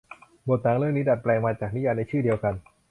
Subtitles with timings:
[0.49, 2.53] บทหนังเรื่องนี้ดัดแปลงมาจากนิยายในชื่อเดียวกัน